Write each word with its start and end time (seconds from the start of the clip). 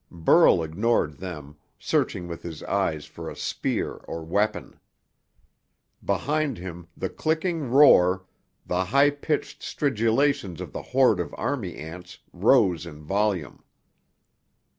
Burl 0.09 0.63
ignored 0.63 1.19
them, 1.19 1.57
searching 1.77 2.27
with 2.27 2.41
his 2.41 2.63
eyes 2.63 3.05
for 3.05 3.29
a 3.29 3.35
spear 3.35 3.97
or 4.07 4.23
weapon. 4.23 4.79
Behind 6.03 6.57
him 6.57 6.87
the 6.97 7.07
clicking 7.07 7.69
roar, 7.69 8.25
the 8.65 8.85
high 8.85 9.11
pitched 9.11 9.61
stridulations 9.61 10.59
of 10.59 10.73
the 10.73 10.81
horde 10.81 11.19
of 11.19 11.35
army 11.37 11.75
ants, 11.75 12.17
rose 12.33 12.87
in 12.87 13.03
volume. 13.03 13.61